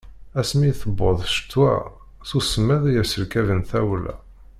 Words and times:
Asmi 0.39 0.65
i 0.69 0.71
d-tewweḍ 0.73 1.19
ccetwa, 1.33 1.73
s 2.27 2.29
usemmiḍ 2.37 2.83
i 2.87 2.91
yesserkaben 2.93 3.59
tawla. 3.69 4.15